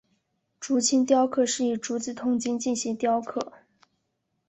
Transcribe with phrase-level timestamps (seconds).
[0.59, 3.53] 竹青雕刻是以竹子筒茎进行雕刻。